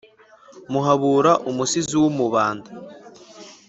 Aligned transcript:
muhabura, 0.71 1.31
umusizi 1.49 1.93
w'umubanda. 2.01 2.69